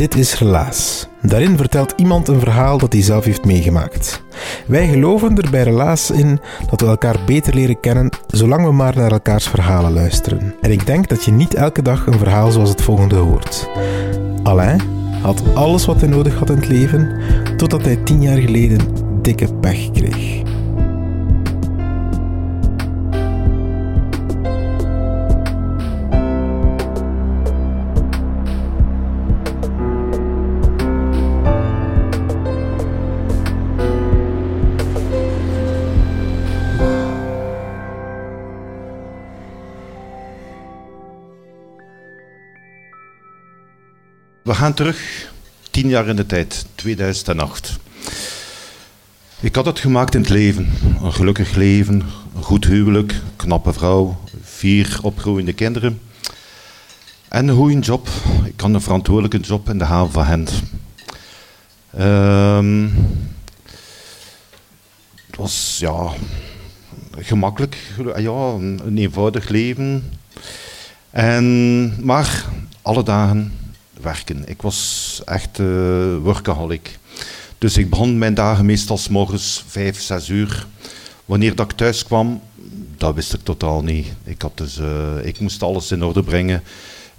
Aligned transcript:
Dit 0.00 0.16
is 0.16 0.38
Relaas. 0.38 1.08
Daarin 1.22 1.56
vertelt 1.56 1.94
iemand 1.96 2.28
een 2.28 2.40
verhaal 2.40 2.78
dat 2.78 2.92
hij 2.92 3.02
zelf 3.02 3.24
heeft 3.24 3.44
meegemaakt. 3.44 4.22
Wij 4.66 4.88
geloven 4.88 5.36
er 5.36 5.50
bij 5.50 5.62
Relaas 5.62 6.10
in 6.10 6.40
dat 6.70 6.80
we 6.80 6.86
elkaar 6.86 7.16
beter 7.26 7.54
leren 7.54 7.80
kennen 7.80 8.10
zolang 8.26 8.64
we 8.64 8.72
maar 8.72 8.96
naar 8.96 9.12
elkaars 9.12 9.48
verhalen 9.48 9.92
luisteren. 9.92 10.54
En 10.60 10.70
ik 10.70 10.86
denk 10.86 11.08
dat 11.08 11.24
je 11.24 11.30
niet 11.30 11.54
elke 11.54 11.82
dag 11.82 12.06
een 12.06 12.18
verhaal 12.18 12.50
zoals 12.50 12.68
het 12.68 12.82
volgende 12.82 13.16
hoort. 13.16 13.68
Alain 14.42 14.80
had 15.22 15.42
alles 15.54 15.86
wat 15.86 16.00
hij 16.00 16.08
nodig 16.08 16.38
had 16.38 16.50
in 16.50 16.56
het 16.56 16.68
leven, 16.68 17.20
totdat 17.56 17.84
hij 17.84 17.96
tien 17.96 18.22
jaar 18.22 18.38
geleden 18.38 18.78
dikke 19.22 19.54
pech 19.54 19.90
kreeg. 19.90 20.39
We 44.50 44.56
gaan 44.56 44.74
terug 44.74 45.30
tien 45.70 45.88
jaar 45.88 46.08
in 46.08 46.16
de 46.16 46.26
tijd, 46.26 46.66
2008. 46.74 47.78
Ik 49.40 49.54
had 49.54 49.66
het 49.66 49.78
gemaakt 49.78 50.14
in 50.14 50.20
het 50.20 50.30
leven. 50.30 50.72
Een 51.02 51.12
gelukkig 51.12 51.54
leven, 51.54 52.02
een 52.34 52.42
goed 52.42 52.64
huwelijk, 52.64 53.14
knappe 53.36 53.72
vrouw, 53.72 54.18
vier 54.42 54.98
opgroeiende 55.02 55.52
kinderen. 55.52 56.00
En 57.28 57.48
een 57.48 57.56
goede 57.56 57.78
job. 57.78 58.08
Ik 58.44 58.60
had 58.60 58.74
een 58.74 58.80
verantwoordelijke 58.80 59.38
job 59.38 59.68
in 59.68 59.78
de 59.78 59.84
haven 59.84 60.12
van 60.12 60.24
Gent. 60.24 60.62
Ehm, 61.90 62.88
het 65.26 65.36
was 65.36 65.76
ja, 65.80 66.12
gemakkelijk, 67.18 67.76
ja, 68.16 68.54
een 68.58 68.98
eenvoudig 68.98 69.48
leven. 69.48 70.12
En, 71.10 72.04
maar 72.04 72.44
alle 72.82 73.02
dagen 73.02 73.59
werken. 74.02 74.42
Ik 74.48 74.62
was 74.62 75.20
echt 75.24 75.58
uh, 75.58 75.66
workaholic. 76.22 76.98
Dus 77.58 77.76
ik 77.76 77.90
begon 77.90 78.18
mijn 78.18 78.34
dagen 78.34 78.66
meestal 78.66 78.98
s 78.98 79.08
morgens 79.08 79.64
vijf, 79.66 80.00
zes 80.00 80.28
uur. 80.28 80.66
Wanneer 81.24 81.54
dat 81.54 81.70
ik 81.70 81.76
thuis 81.76 82.04
kwam, 82.04 82.40
dat 82.96 83.14
wist 83.14 83.34
ik 83.34 83.40
totaal 83.42 83.82
niet. 83.82 84.06
Ik, 84.24 84.42
had 84.42 84.52
dus, 84.54 84.78
uh, 84.78 84.86
ik 85.22 85.40
moest 85.40 85.62
alles 85.62 85.92
in 85.92 86.04
orde 86.04 86.22
brengen. 86.22 86.62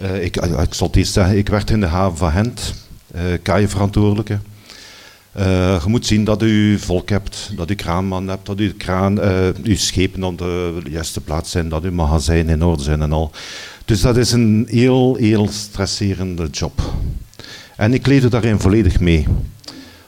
Uh, 0.02 0.24
ik, 0.24 0.36
ik 0.36 0.74
zal 0.74 0.88
het 0.88 0.96
eerst 0.96 1.14
zeggen, 1.14 1.38
ik 1.38 1.50
werd 1.50 1.70
in 1.70 1.80
de 1.80 1.86
haven 1.86 2.18
van 2.18 2.32
Gent, 2.32 2.74
uh, 3.16 3.68
verantwoordelijke. 3.68 4.40
Je 5.36 5.82
moet 5.86 6.06
zien 6.06 6.24
dat 6.24 6.42
u 6.42 6.80
volk 6.80 7.10
hebt, 7.10 7.52
dat 7.56 7.70
u 7.70 7.76
kraanman 7.76 8.28
hebt, 8.28 8.46
dat 8.46 8.58
uw, 8.58 8.72
kraan, 8.78 9.20
uw 9.64 9.76
schepen 9.76 10.24
op 10.24 10.38
de 10.38 10.82
juiste 10.90 11.22
plaats 11.22 11.52
zijn, 11.52 11.70
dat 11.70 11.84
uw 11.84 11.92
magazijn 11.92 12.50
in 12.50 12.64
orde 12.64 12.84
zijn 12.84 13.02
en 13.02 13.12
al. 13.12 13.32
Dus 13.92 14.02
dat 14.02 14.18
is 14.18 14.32
een 14.32 14.68
heel, 14.70 15.16
heel 15.16 15.48
stresserende 15.50 16.48
job. 16.48 16.94
En 17.76 17.94
ik 17.94 18.08
leefde 18.08 18.30
daarin 18.30 18.60
volledig 18.60 19.00
mee. 19.00 19.28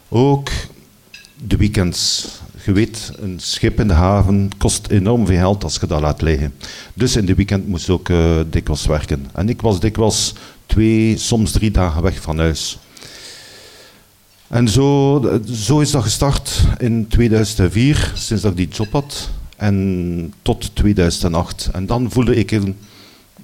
Ook 0.09 0.49
de 1.47 1.57
weekends. 1.57 2.27
Je 2.65 2.71
weet, 2.71 3.11
een 3.19 3.39
schip 3.39 3.79
in 3.79 3.87
de 3.87 3.93
haven 3.93 4.49
kost 4.57 4.87
enorm 4.87 5.25
veel 5.25 5.37
geld 5.37 5.63
als 5.63 5.77
je 5.81 5.87
dat 5.87 6.01
laat 6.01 6.21
liggen. 6.21 6.53
Dus 6.93 7.15
in 7.15 7.25
de 7.25 7.35
weekend 7.35 7.67
moest 7.67 7.87
ik 7.87 7.93
ook 7.93 8.09
uh, 8.09 8.39
dikwijls 8.49 8.85
werken. 8.85 9.25
En 9.33 9.49
ik 9.49 9.61
was 9.61 9.79
dikwijls 9.79 10.33
twee, 10.65 11.17
soms 11.17 11.51
drie 11.51 11.71
dagen 11.71 12.01
weg 12.01 12.21
van 12.21 12.37
huis. 12.37 12.79
En 14.47 14.67
zo, 14.67 15.41
zo 15.51 15.79
is 15.79 15.91
dat 15.91 16.03
gestart 16.03 16.61
in 16.77 17.07
2004, 17.07 18.11
sinds 18.15 18.43
dat 18.43 18.51
ik 18.51 18.57
die 18.57 18.67
job 18.67 18.91
had. 18.91 19.29
En 19.57 20.33
tot 20.41 20.75
2008. 20.75 21.69
En 21.73 21.85
dan 21.85 22.11
voelde 22.11 22.35
ik 22.35 22.51
een 22.51 22.77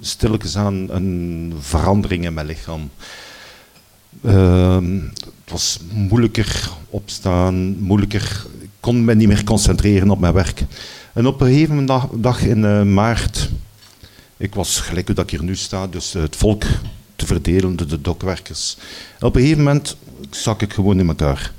stilletjes 0.02 0.58
aan 0.58 0.90
een 0.90 1.54
verandering 1.60 2.26
in 2.26 2.34
mijn 2.34 2.46
lichaam. 2.46 2.90
Uh, 4.22 4.78
het 5.16 5.52
was 5.52 5.80
moeilijker 5.92 6.70
opstaan, 6.90 7.78
moeilijker. 7.80 8.46
Ik 8.62 8.70
kon 8.80 9.06
me 9.06 9.16
niet 9.16 9.28
meer 9.28 9.44
concentreren 9.44 10.10
op 10.10 10.20
mijn 10.20 10.34
werk. 10.34 10.66
En 11.14 11.26
op 11.26 11.42
een 11.42 11.48
gegeven 11.48 11.86
dag, 11.86 12.08
dag 12.12 12.42
in 12.42 12.64
uh, 12.64 12.84
maart, 12.84 13.50
ik 14.38 14.56
was 14.56 14.80
gelijk 14.80 15.06
hoe 15.06 15.16
dat 15.16 15.24
ik 15.24 15.32
hier 15.32 15.44
nu 15.44 15.56
sta, 15.56 15.88
dus 15.88 16.14
het 16.14 16.36
volk 16.36 16.64
te 17.16 17.26
verdelen, 17.26 17.76
de, 17.76 17.86
de 17.86 18.02
dokwerkers. 18.02 18.78
En 19.20 19.28
op 19.28 19.36
een 19.36 19.42
gegeven 19.42 19.64
moment 19.64 19.98
zak 20.30 20.62
ik 20.62 20.74
gewoon 20.74 21.00
in 21.00 21.08
elkaar. 21.08 21.54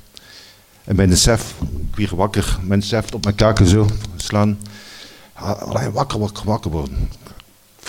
En 0.84 0.96
bij 0.96 1.06
de 1.06 1.16
chef, 1.16 1.54
ik 1.88 1.96
weer 1.96 2.16
wakker, 2.16 2.58
mijn 2.62 2.82
chef 2.82 3.14
op 3.14 3.24
mijn 3.24 3.36
kaken 3.36 3.66
zo 3.66 3.86
slaan. 4.16 4.58
Alleen 5.32 5.92
wakker, 5.92 6.18
wakker, 6.18 6.44
wakker 6.44 6.70
worden 6.70 7.08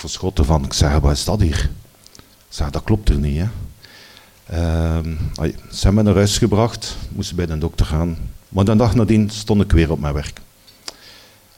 verschoten 0.01 0.45
van. 0.45 0.66
Ik 0.66 0.73
zeg, 0.73 1.00
wat 1.00 1.12
is 1.12 1.23
dat 1.23 1.41
hier? 1.41 1.69
Ik 2.16 2.22
zeg, 2.50 2.69
dat 2.69 2.84
klopt 2.84 3.09
er 3.09 3.16
niet. 3.16 3.38
Hè? 3.38 3.47
Uh, 4.53 5.13
ze 5.72 5.81
hebben 5.81 5.94
me 5.94 6.03
naar 6.03 6.16
huis 6.16 6.38
gebracht, 6.38 6.97
moesten 7.09 7.35
bij 7.35 7.45
de 7.45 7.57
dokter 7.57 7.85
gaan. 7.85 8.17
Maar 8.50 8.66
de 8.66 8.75
dag 8.75 8.95
nadien 8.95 9.29
stond 9.29 9.62
ik 9.62 9.72
weer 9.72 9.91
op 9.91 10.00
mijn 10.00 10.13
werk. 10.13 10.41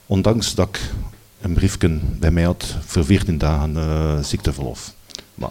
Ondanks 0.06 0.54
dat 0.54 0.68
ik 0.68 0.80
een 1.40 1.52
briefje 1.52 1.98
bij 2.18 2.30
mij 2.30 2.42
had 2.42 2.76
voor 2.84 3.04
14 3.04 3.38
dagen 3.38 3.74
uh, 3.74 4.18
ziekteverlof. 4.22 4.94
Maar 5.34 5.50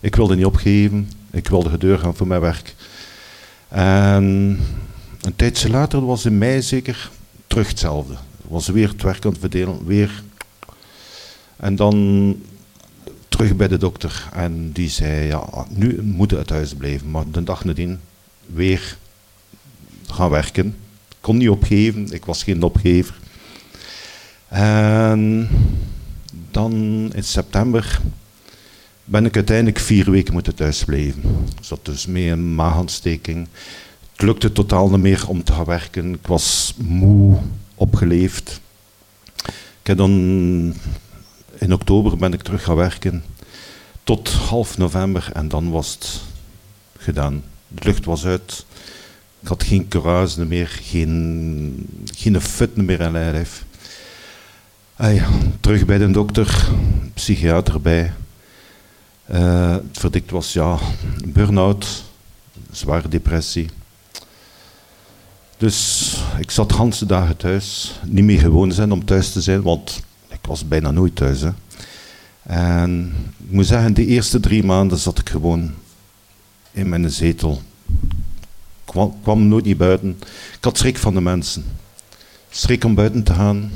ik 0.00 0.16
wilde 0.16 0.36
niet 0.36 0.44
opgeven, 0.44 1.10
ik 1.30 1.48
wilde 1.48 1.70
gedeur 1.70 1.98
gaan 1.98 2.16
voor 2.16 2.26
mijn 2.26 2.40
werk. 2.40 2.74
En 3.68 4.24
een 5.20 5.36
tijdje 5.36 5.70
later 5.70 6.06
was 6.06 6.24
in 6.24 6.38
mei 6.38 6.62
zeker 6.62 7.10
terug 7.46 7.68
hetzelfde. 7.68 8.14
Was 8.48 8.68
weer 8.68 8.88
het 8.88 9.02
werk 9.02 9.24
aan 9.24 9.30
het 9.30 9.40
verdelen, 9.40 9.86
weer 9.86 10.22
en 11.56 11.76
dan 11.76 12.36
terug 13.28 13.56
bij 13.56 13.68
de 13.68 13.78
dokter 13.78 14.28
en 14.32 14.72
die 14.72 14.88
zei, 14.88 15.26
ja, 15.26 15.66
nu 15.68 16.02
moet 16.02 16.30
het 16.30 16.46
thuis 16.46 16.74
blijven. 16.74 17.10
Maar 17.10 17.30
de 17.30 17.42
dag 17.42 17.64
nadien 17.64 18.00
weer 18.46 18.96
gaan 20.06 20.30
werken. 20.30 20.66
Ik 21.08 21.16
kon 21.20 21.36
niet 21.36 21.48
opgeven, 21.48 22.12
ik 22.12 22.24
was 22.24 22.42
geen 22.42 22.62
opgever. 22.62 23.18
En 24.48 25.48
dan 26.50 26.72
in 27.14 27.24
september 27.24 28.00
ben 29.04 29.24
ik 29.24 29.34
uiteindelijk 29.34 29.78
vier 29.78 30.10
weken 30.10 30.32
moeten 30.32 30.54
thuisblijven. 30.54 31.22
Ik 31.58 31.64
zat 31.64 31.84
dus 31.84 32.06
mee 32.06 32.30
een 32.30 32.54
maagontsteking. 32.54 33.48
Het 34.12 34.22
lukte 34.22 34.52
totaal 34.52 34.88
niet 34.88 35.00
meer 35.00 35.28
om 35.28 35.44
te 35.44 35.52
gaan 35.52 35.64
werken. 35.64 36.14
Ik 36.14 36.26
was 36.26 36.74
moe, 36.78 37.38
opgeleefd. 37.74 38.60
Ik 39.80 39.86
heb 39.86 39.96
dan 39.96 40.74
in 41.58 41.72
oktober 41.72 42.16
ben 42.16 42.32
ik 42.32 42.42
terug 42.42 42.62
gaan 42.62 42.76
werken. 42.76 43.24
Tot 44.04 44.28
half 44.32 44.78
november 44.78 45.30
en 45.32 45.48
dan 45.48 45.70
was 45.70 45.92
het 45.92 46.20
gedaan. 46.98 47.42
De 47.68 47.84
lucht 47.84 48.04
was 48.04 48.24
uit. 48.24 48.66
Ik 49.40 49.48
had 49.48 49.62
geen 49.62 49.88
courage 49.88 50.44
meer, 50.44 50.66
geen, 50.82 51.86
geen 52.04 52.40
fut 52.40 52.76
meer 52.76 53.00
in 53.00 53.12
mijn 53.12 53.32
lijf. 53.32 53.64
Ah 54.96 55.28
terug 55.60 55.84
bij 55.84 55.98
de 55.98 56.10
dokter, 56.10 56.68
psychiater 57.14 57.80
bij. 57.80 58.12
Uh, 59.30 59.72
het 59.72 59.98
verdikt 59.98 60.30
was 60.30 60.52
ja, 60.52 60.78
burn-out, 61.26 62.04
zware 62.70 63.08
depressie. 63.08 63.70
Dus 65.56 66.14
ik 66.38 66.50
zat 66.50 66.92
de 66.98 67.06
dagen 67.06 67.36
thuis. 67.36 67.94
Niet 68.04 68.24
meer 68.24 68.38
gewoon 68.38 68.72
zijn 68.72 68.92
om 68.92 69.04
thuis 69.04 69.32
te 69.32 69.40
zijn, 69.40 69.62
want 69.62 70.02
was 70.46 70.68
bijna 70.68 70.90
nooit 70.90 71.16
thuis. 71.16 71.40
Hè. 71.40 71.50
En 72.42 73.12
ik 73.46 73.52
moet 73.52 73.66
zeggen, 73.66 73.94
de 73.94 74.06
eerste 74.06 74.40
drie 74.40 74.64
maanden 74.64 74.98
zat 74.98 75.18
ik 75.18 75.28
gewoon 75.28 75.72
in 76.72 76.88
mijn 76.88 77.10
zetel. 77.10 77.62
Kwam, 78.84 79.14
kwam 79.22 79.48
nooit 79.48 79.64
niet 79.64 79.76
buiten. 79.76 80.08
Ik 80.56 80.64
had 80.64 80.78
schrik 80.78 80.98
van 80.98 81.14
de 81.14 81.20
mensen. 81.20 81.64
Schrik 82.50 82.84
om 82.84 82.94
buiten 82.94 83.22
te 83.22 83.34
gaan. 83.34 83.70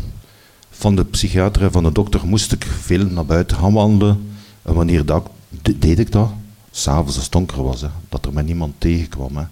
Van 0.70 0.96
de 0.96 1.05
psychiater 1.05 1.62
en 1.62 1.72
van 1.72 1.82
de 1.82 1.93
dokter 1.93 2.26
moest 2.26 2.52
ik 2.52 2.64
veel 2.64 3.05
naar 3.05 3.26
buiten 3.26 3.56
gaan 3.56 3.73
wandelen. 3.73 4.32
En 4.62 4.75
wanneer 4.75 5.05
dat, 5.05 5.31
deed 5.76 5.99
ik 5.99 6.12
dat? 6.12 6.31
S'avonds 6.70 7.14
als 7.14 7.25
het 7.25 7.32
donker 7.32 7.62
was, 7.62 7.81
hè, 7.81 7.88
dat 8.08 8.26
er 8.26 8.32
met 8.32 8.46
niemand 8.46 8.75
tegenkwam. 8.78 9.37
Hè. 9.37 9.44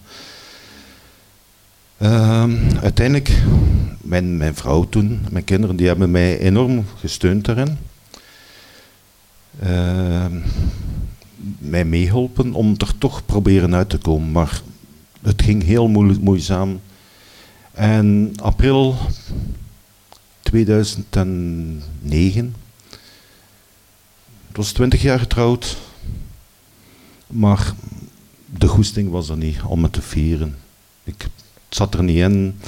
Ehm, 1.98 2.56
uiteindelijk, 2.82 3.42
mijn, 4.00 4.36
mijn 4.36 4.54
vrouw 4.54 4.88
toen, 4.88 5.20
mijn 5.30 5.44
kinderen, 5.44 5.76
die 5.76 5.86
hebben 5.86 6.10
mij 6.10 6.38
enorm 6.38 6.84
gesteund 6.96 7.44
daarin. 7.44 7.78
Ehm, 9.58 10.40
mij 11.58 11.84
meehelpen 11.84 12.52
om 12.52 12.74
er 12.76 12.98
toch 12.98 13.26
proberen 13.26 13.74
uit 13.74 13.88
te 13.88 13.98
komen. 13.98 14.32
Maar 14.32 14.62
het 15.22 15.42
ging 15.42 15.62
heel 15.62 15.88
moeizaam. 16.20 16.80
En 17.72 18.32
april 18.42 18.96
2009, 20.40 22.54
het 24.48 24.56
was 24.56 24.72
20 24.72 25.02
jaar 25.02 25.18
getrouwd, 25.18 25.76
maar 27.26 27.72
de 28.46 28.66
goesting 28.66 29.10
was 29.10 29.28
er 29.28 29.36
niet 29.36 29.62
om 29.62 29.82
het 29.82 29.92
te 29.92 30.02
vieren. 30.02 30.56
Ik 31.04 31.26
zat 31.68 31.94
er 31.94 32.02
niet 32.02 32.16
in. 32.16 32.60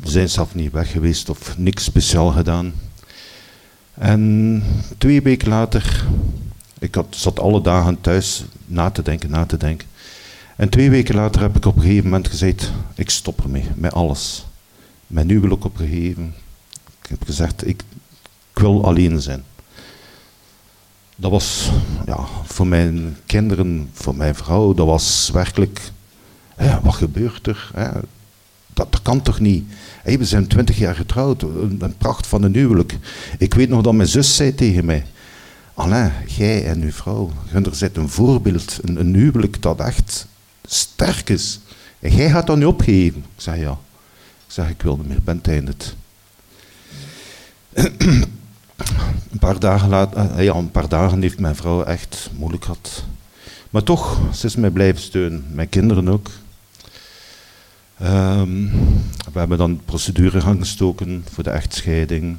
We 0.00 0.10
zijn 0.10 0.28
zelf 0.28 0.54
niet 0.54 0.72
weg 0.72 0.90
geweest 0.90 1.28
of 1.28 1.58
niks 1.58 1.84
speciaal 1.84 2.30
gedaan. 2.30 2.72
En 3.94 4.62
twee 4.98 5.22
weken 5.22 5.48
later, 5.48 6.04
ik 6.78 6.94
had, 6.94 7.06
zat 7.10 7.40
alle 7.40 7.60
dagen 7.60 8.00
thuis 8.00 8.44
na 8.66 8.90
te 8.90 9.02
denken, 9.02 9.30
na 9.30 9.46
te 9.46 9.56
denken. 9.56 9.88
En 10.56 10.68
twee 10.68 10.90
weken 10.90 11.14
later 11.14 11.40
heb 11.40 11.56
ik 11.56 11.66
op 11.66 11.76
een 11.76 11.82
gegeven 11.82 12.04
moment 12.04 12.28
gezegd, 12.28 12.70
ik 12.94 13.10
stop 13.10 13.42
ermee, 13.42 13.64
met 13.74 13.92
alles. 13.92 14.46
Mijn 15.06 15.28
huwelijk 15.28 15.64
opgegeven. 15.64 16.34
Ik 17.02 17.08
heb 17.08 17.24
gezegd, 17.24 17.66
ik, 17.66 17.82
ik 18.52 18.58
wil 18.58 18.84
alleen 18.84 19.20
zijn. 19.20 19.44
Dat 21.16 21.30
was 21.30 21.70
ja, 22.06 22.26
voor 22.44 22.66
mijn 22.66 23.16
kinderen, 23.26 23.90
voor 23.92 24.16
mijn 24.16 24.34
vrouw, 24.34 24.74
dat 24.74 24.86
was 24.86 25.30
werkelijk, 25.32 25.80
wat 26.82 26.94
gebeurt 26.94 27.46
er? 27.46 27.70
Dat, 28.74 29.02
kan 29.02 29.22
toch 29.22 29.40
niet? 29.40 29.64
we 30.04 30.24
zijn 30.24 30.46
twintig 30.46 30.78
jaar 30.78 30.94
getrouwd, 30.94 31.42
een, 31.42 31.94
pracht 31.98 32.26
van 32.26 32.42
een 32.42 32.54
huwelijk. 32.54 32.98
Ik 33.38 33.54
weet 33.54 33.68
nog 33.68 33.82
dat 33.82 33.92
mijn 33.92 34.08
zus 34.08 34.36
zei 34.36 34.54
tegen 34.54 34.84
mij, 34.84 35.04
Alain, 35.74 36.12
jij 36.26 36.66
en 36.66 36.82
uw 36.82 36.92
vrouw, 36.92 37.30
er 37.52 37.74
zit 37.74 37.96
een 37.96 38.08
voorbeeld, 38.08 38.78
een, 38.84 39.14
huwelijk 39.14 39.62
dat 39.62 39.80
echt 39.80 40.26
sterk 40.64 41.28
is. 41.28 41.60
En 41.98 42.14
jij 42.14 42.30
gaat 42.30 42.46
dat 42.46 42.56
nu 42.56 42.64
opgeven. 42.64 43.18
Ik 43.18 43.42
zeg 43.42 43.56
ja. 43.56 43.78
Ik 44.46 44.58
zeg, 44.58 44.68
ik 44.68 44.82
wil 44.82 44.96
niet 44.96 45.08
meer, 45.08 45.22
ben 45.22 45.66
het 45.66 45.94
een 49.32 49.38
paar 49.38 49.58
dagen 49.58 49.88
later, 49.88 50.30
eh, 50.30 50.44
ja, 50.44 50.54
een 50.54 50.70
paar 50.70 50.88
dagen 50.88 51.22
heeft 51.22 51.38
mijn 51.38 51.56
vrouw 51.56 51.82
echt 51.82 52.30
moeilijk 52.36 52.64
gehad. 52.64 53.04
Maar 53.70 53.82
toch, 53.82 54.20
ze 54.34 54.46
is 54.46 54.56
mij 54.56 54.70
blijven 54.70 55.02
steunen. 55.02 55.44
Mijn 55.50 55.68
kinderen 55.68 56.08
ook. 56.08 56.30
Um, 58.02 58.70
we 59.32 59.38
hebben 59.38 59.58
dan 59.58 59.80
procedure 59.84 60.40
gaan 60.40 60.58
gestoken 60.58 61.24
voor 61.32 61.44
de 61.44 61.50
echtscheiding. 61.50 62.36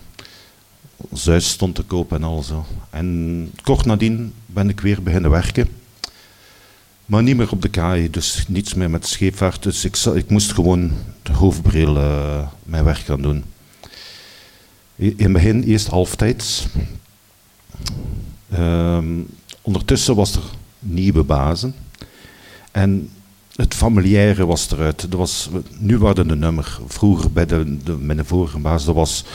Huis 1.26 1.50
stond 1.50 1.76
te 1.76 1.84
koop 1.84 2.14
en 2.14 2.24
al 2.24 2.44
zo. 2.44 2.66
En 2.90 3.52
kort 3.62 3.86
nadien 3.86 4.34
ben 4.46 4.70
ik 4.70 4.80
weer 4.80 5.04
beginnen 5.04 5.32
werken. 5.32 5.68
Maar 7.06 7.24
niet 7.24 7.38
meer 7.38 7.52
op 7.52 7.62
de 7.62 7.70
kaai, 7.70 8.10
dus 8.10 8.46
niets 8.48 8.74
meer 8.74 8.90
met 8.90 9.08
scheepvaart. 9.08 9.64
Dus 9.64 9.86
ik, 9.86 9.98
ik 9.98 10.30
moest 10.30 10.52
gewoon 10.52 10.92
de 11.22 11.34
hoofdbril 11.34 11.98
uh, 11.98 12.48
mijn 12.64 12.84
werk 12.84 12.98
gaan 12.98 13.22
doen. 13.22 13.44
In 14.96 15.16
het 15.18 15.34
begin 15.34 15.64
eerst 15.64 15.88
halftijds. 15.88 16.66
Um, 18.54 19.28
ondertussen 19.62 20.16
was 20.16 20.36
er 20.36 20.44
nieuwe 20.80 21.24
bazen. 21.24 21.76
En 22.72 23.10
het 23.56 23.74
familiaire 23.74 24.46
was 24.46 24.72
eruit. 24.72 25.02
Er 25.02 25.18
was, 25.18 25.50
nu 25.78 25.98
waren 25.98 26.28
de 26.28 26.36
nummer. 26.36 26.80
Vroeger 26.88 27.32
bij 27.32 27.46
de, 27.46 27.78
de, 27.84 27.92
mijn 27.92 28.26
vorige 28.26 28.60
baas, 28.60 28.86
dat 28.86 28.96
was 28.96 29.26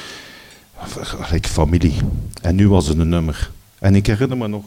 gelijk 1.01 1.47
familie. 1.47 1.95
En 2.43 2.55
nu 2.55 2.69
was 2.69 2.87
het 2.87 2.99
een 2.99 3.09
nummer. 3.09 3.51
En 3.79 3.95
ik 3.95 4.07
herinner 4.07 4.37
me 4.37 4.49
nog, 4.49 4.65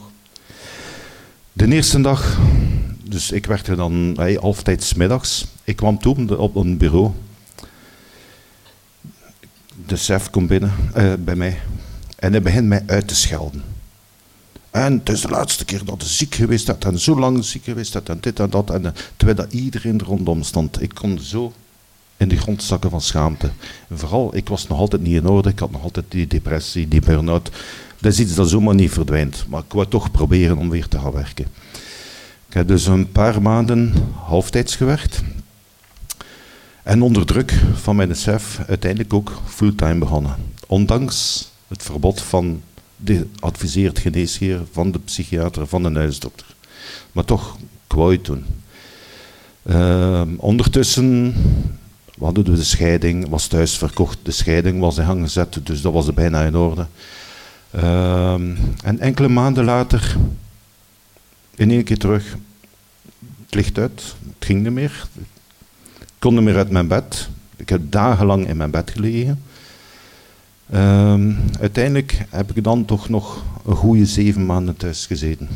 de 1.52 1.66
eerste 1.66 2.00
dag 2.00 2.38
dus 3.12 3.30
ik 3.30 3.46
werkte 3.46 3.74
dan 3.74 4.14
hey, 4.16 4.38
halftijds 4.40 4.94
middags. 4.94 5.46
Ik 5.64 5.76
kwam 5.76 5.98
toe 5.98 6.38
op 6.38 6.56
een 6.56 6.76
bureau. 6.76 7.10
De 9.86 9.96
chef 9.96 10.30
komt 10.30 10.48
binnen 10.48 10.72
uh, 10.96 11.12
bij 11.18 11.34
mij 11.34 11.60
en 12.16 12.32
hij 12.32 12.42
begint 12.42 12.66
mij 12.66 12.82
uit 12.86 13.08
te 13.08 13.14
schelden. 13.14 13.62
En 14.72 14.92
het 14.98 15.08
is 15.08 15.20
de 15.20 15.28
laatste 15.28 15.64
keer 15.64 15.84
dat 15.84 16.00
hij 16.00 16.10
ziek 16.10 16.34
geweest 16.34 16.68
is 16.68 16.74
en 16.78 16.98
zo 16.98 17.18
lang 17.18 17.44
ziek 17.44 17.64
geweest 17.64 17.94
is 17.94 18.02
en 18.02 18.18
dit 18.20 18.40
en 18.40 18.50
dat. 18.50 18.70
En, 18.70 18.82
uh, 18.82 18.90
terwijl 19.16 19.38
dat 19.38 19.52
iedereen 19.52 20.00
er 20.00 20.06
rondom 20.06 20.42
stond. 20.42 20.82
Ik 20.82 20.94
kon 20.94 21.18
zo 21.18 21.52
in 22.16 22.28
de 22.28 22.36
grond 22.36 22.62
zakken 22.62 22.90
van 22.90 23.00
schaamte. 23.00 23.50
En 23.88 23.98
vooral, 23.98 24.36
ik 24.36 24.48
was 24.48 24.66
nog 24.66 24.78
altijd 24.78 25.02
niet 25.02 25.14
in 25.14 25.28
orde. 25.28 25.48
Ik 25.48 25.58
had 25.58 25.70
nog 25.70 25.82
altijd 25.82 26.04
die 26.08 26.26
depressie, 26.26 26.88
die 26.88 27.00
burn-out. 27.00 27.50
Dat 27.98 28.12
is 28.12 28.20
iets 28.20 28.34
dat 28.34 28.48
zomaar 28.48 28.74
niet 28.74 28.90
verdwijnt. 28.90 29.44
Maar 29.48 29.60
ik 29.60 29.72
wou 29.72 29.86
toch 29.88 30.10
proberen 30.10 30.58
om 30.58 30.70
weer 30.70 30.88
te 30.88 30.98
gaan 30.98 31.12
werken. 31.12 31.46
Ik 32.48 32.54
heb 32.54 32.68
dus 32.68 32.86
een 32.86 33.12
paar 33.12 33.42
maanden 33.42 33.94
halftijds 34.14 34.76
gewerkt. 34.76 35.22
En 36.82 37.02
onder 37.02 37.26
druk 37.26 37.60
van 37.74 37.96
mijn 37.96 38.14
chef 38.14 38.60
uiteindelijk 38.68 39.14
ook 39.14 39.32
fulltime 39.46 39.98
begonnen. 39.98 40.36
Ondanks 40.66 41.48
het 41.68 41.82
verbod 41.82 42.22
van 42.22 42.62
de 43.04 43.26
adviseerd 43.40 43.98
geneesheer, 43.98 44.60
van 44.72 44.90
de 44.90 44.98
psychiater, 44.98 45.66
van 45.66 45.82
de 45.82 45.92
huisdokter. 45.92 46.46
Maar 47.12 47.24
toch, 47.24 47.56
het 47.88 48.24
doen. 48.24 48.44
Uh, 49.62 50.22
ondertussen 50.36 51.34
hadden 52.18 52.44
we 52.44 52.52
de 52.54 52.64
scheiding, 52.64 53.28
was 53.28 53.46
thuis 53.46 53.76
verkocht. 53.76 54.18
De 54.22 54.30
scheiding 54.30 54.80
was 54.80 54.98
in 54.98 55.04
gang 55.04 55.22
gezet, 55.22 55.60
dus 55.62 55.80
dat 55.80 55.92
was 55.92 56.14
bijna 56.14 56.42
in 56.42 56.56
orde. 56.56 56.86
Uh, 57.74 58.32
en 58.82 58.98
enkele 58.98 59.28
maanden 59.28 59.64
later 59.64 60.16
in 61.54 61.70
één 61.70 61.84
keer 61.84 61.98
terug. 61.98 62.36
Het 63.44 63.54
licht 63.54 63.78
uit, 63.78 64.14
het 64.26 64.44
ging 64.44 64.62
niet 64.62 64.72
meer. 64.72 65.06
Ik 66.00 66.08
kon 66.18 66.34
niet 66.34 66.42
meer 66.42 66.56
uit 66.56 66.70
mijn 66.70 66.88
bed. 66.88 67.28
Ik 67.56 67.68
heb 67.68 67.80
dagenlang 67.84 68.48
in 68.48 68.56
mijn 68.56 68.70
bed 68.70 68.90
gelegen. 68.90 69.42
Um, 70.74 71.38
uiteindelijk 71.60 72.26
heb 72.30 72.56
ik 72.56 72.64
dan 72.64 72.84
toch 72.84 73.08
nog 73.08 73.44
een 73.64 73.76
goede 73.76 74.06
zeven 74.06 74.46
maanden 74.46 74.76
thuis 74.76 75.06
gezeten. 75.06 75.48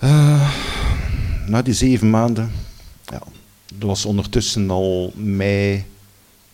Uh, 0.00 0.54
na 1.46 1.62
die 1.62 1.74
zeven 1.74 2.10
maanden, 2.10 2.52
ja, 3.04 3.22
dat 3.74 3.88
was 3.88 4.04
ondertussen 4.04 4.70
al 4.70 5.12
mei 5.16 5.84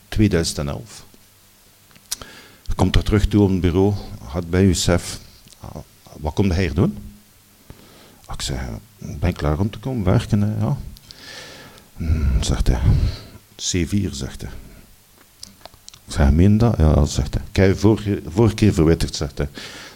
2011. 0.09 1.05
Ik 2.69 2.77
kom 2.77 2.89
er 2.93 3.05
terug 3.05 3.27
toe 3.27 3.43
op 3.43 3.51
het 3.51 3.61
bureau, 3.61 3.95
gaat 4.29 4.51
bij 4.51 4.65
uw 4.65 4.75
chef, 4.75 5.21
wat 6.17 6.35
komt 6.35 6.53
hij 6.53 6.63
hier 6.63 6.75
doen? 6.75 6.99
Ik 8.33 8.43
zeg, 8.43 8.61
ben 8.99 9.29
ik 9.29 9.37
klaar 9.37 9.59
om 9.59 9.71
te 9.71 9.79
komen 9.79 10.05
werken? 10.05 10.57
Ja. 10.61 10.77
Hmm, 11.97 12.43
zegt 12.43 12.67
hij, 12.67 12.81
C4, 13.57 14.11
zegt 14.11 14.41
hij. 14.41 14.51
Ik 16.11 16.17
zeg, 16.17 16.31
meen 16.31 16.59
dat? 16.59 16.75
Ja, 16.79 17.05
zegt 17.05 17.37
hij. 17.53 17.69
Je 17.69 17.77
vorige, 17.77 18.23
vorige 18.29 18.55
keer 18.55 18.73
verwittigd, 18.73 19.15
zegt. 19.15 19.41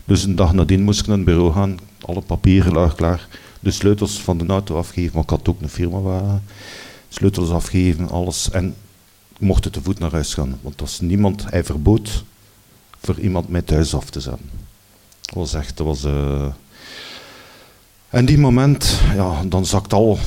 Dus 0.04 0.24
een 0.24 0.36
dag 0.36 0.52
nadien 0.52 0.82
moest 0.82 1.00
ik 1.00 1.06
naar 1.06 1.16
het 1.16 1.24
bureau 1.24 1.52
gaan, 1.52 1.78
alle 2.00 2.20
papieren 2.20 2.72
laag 2.72 2.94
klaar, 2.94 3.28
de 3.60 3.70
sleutels 3.70 4.20
van 4.20 4.38
de 4.38 4.46
auto 4.46 4.76
afgeven, 4.76 5.10
maar 5.14 5.22
ik 5.22 5.30
had 5.30 5.48
ook 5.48 5.60
een 5.60 5.68
firmawagen. 5.68 6.44
Sleutels 7.08 7.50
afgeven, 7.50 8.08
alles. 8.08 8.50
En 8.50 8.74
ik 9.32 9.40
mocht 9.40 9.72
te 9.72 9.82
voet 9.82 9.98
naar 9.98 10.12
huis 10.12 10.34
gaan, 10.34 10.58
want 10.60 10.80
als 10.80 11.00
niemand, 11.00 11.50
hij 11.50 11.64
verbood 11.64 12.24
voor 13.00 13.18
iemand 13.18 13.48
mij 13.48 13.62
thuis 13.62 13.94
af 13.94 14.10
te 14.10 14.20
zetten. 14.20 14.50
Dat 15.20 15.34
was 15.34 15.54
echt, 15.54 15.76
dat 15.76 15.86
was... 15.86 16.06
En 18.08 18.24
die 18.24 18.38
moment, 18.38 19.00
ja, 19.14 19.42
dan 19.44 19.66
zakt 19.66 19.92
al 19.92 20.18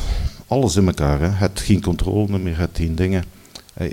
alles 0.48 0.76
in 0.76 0.88
elkaar. 0.88 1.20
Hè. 1.20 1.28
Het 1.28 1.60
geen 1.60 1.82
controle 1.82 2.40
meer, 2.40 2.58
het 2.58 2.70
geen 2.74 2.96
dingen. 2.96 3.24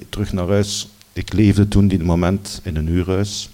Terug 0.09 0.33
naar 0.33 0.49
huis. 0.49 0.89
Ik 1.15 1.33
leefde 1.33 1.69
toen 1.69 1.89
die 1.89 2.05
moment 2.05 2.61
in 2.63 2.77
een 2.77 2.87
huurhuis. 2.87 3.49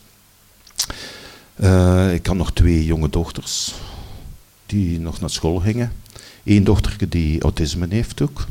Uh, 1.57 2.14
ik 2.14 2.26
had 2.26 2.37
nog 2.37 2.52
twee 2.52 2.85
jonge 2.85 3.11
dochters 3.11 3.75
die 4.67 5.00
nog 5.00 5.21
naar 5.21 5.31
school 5.31 5.59
gingen. 5.59 5.93
Eén 6.45 6.64
dochter 6.64 7.09
die 7.09 7.43
autisme 7.43 7.87
heeft 7.88 8.21
ook. 8.21 8.47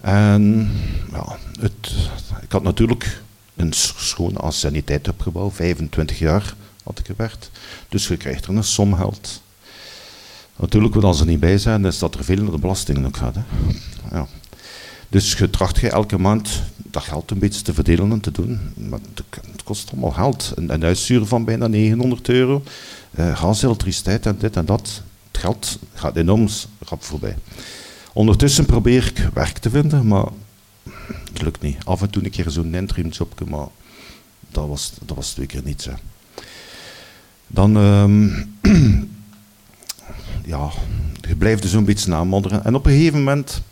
En 0.00 0.70
ja, 1.12 1.36
ik 2.42 2.52
had 2.52 2.62
natuurlijk 2.62 3.22
een 3.56 3.72
schoon 3.72 4.36
anciëniteitsopgebouw, 4.36 5.50
25 5.50 6.18
jaar 6.18 6.54
had 6.82 6.98
ik 6.98 7.06
gewerkt. 7.06 7.50
Dus 7.88 8.08
je 8.08 8.16
krijgt 8.16 8.44
er 8.44 8.56
een 8.56 8.64
som 8.64 8.94
geld. 8.94 9.42
Natuurlijk, 10.56 10.94
wat 10.94 11.04
als 11.04 11.20
er 11.20 11.26
niet 11.26 11.40
bij 11.40 11.58
zijn, 11.58 11.84
is 11.84 11.98
dat 11.98 12.14
er 12.14 12.24
veel 12.24 12.42
naar 12.42 12.50
de 12.50 12.58
belastingen 12.58 13.06
ook 13.06 13.16
gaat. 13.16 13.34
Hè. 13.34 13.42
Ja. 14.16 14.26
Dus 15.08 15.32
je 15.32 15.50
tracht 15.50 15.82
elke 15.82 16.18
maand 16.18 16.62
dat 16.76 17.02
geld 17.02 17.30
een 17.30 17.38
beetje 17.38 17.62
te 17.62 17.74
verdelen 17.74 18.12
en 18.12 18.20
te 18.20 18.30
doen. 18.30 18.60
Maar 18.74 18.98
het 19.52 19.62
kost 19.64 19.90
allemaal 19.92 20.10
geld. 20.10 20.52
Een, 20.54 20.86
een 20.86 21.26
van 21.26 21.44
bijna 21.44 21.66
900 21.66 22.28
euro, 22.28 22.62
uh, 23.18 23.36
gas, 23.36 23.62
elektriciteit 23.62 24.26
en 24.26 24.36
dit 24.38 24.56
en 24.56 24.64
dat. 24.64 25.02
Het 25.30 25.40
geld 25.40 25.78
gaat 25.94 26.16
enorm 26.16 26.48
rap 26.78 27.02
voorbij. 27.02 27.36
Ondertussen 28.12 28.64
probeer 28.64 29.06
ik 29.06 29.28
werk 29.34 29.58
te 29.58 29.70
vinden, 29.70 30.06
maar 30.06 30.26
het 31.32 31.42
lukt 31.42 31.62
niet. 31.62 31.84
Af 31.84 32.02
en 32.02 32.10
toe 32.10 32.24
een 32.24 32.30
keer 32.30 32.50
zo'n 32.50 32.74
interim 32.74 33.08
jobje, 33.08 33.44
maar 33.44 33.66
dat 34.50 34.68
was, 34.68 34.92
dat 35.04 35.16
was 35.16 35.30
twee 35.30 35.46
keer 35.46 35.62
niet 35.64 35.82
zo. 35.82 35.90
Dan, 37.46 37.76
um, 37.76 38.56
ja, 40.52 40.70
je 41.20 41.36
blijft 41.36 41.62
dus 41.62 41.70
zo'n 41.70 41.84
beetje 41.84 42.10
namodderen. 42.10 42.64
En 42.64 42.74
op 42.74 42.86
een 42.86 42.92
gegeven 42.92 43.18
moment, 43.18 43.62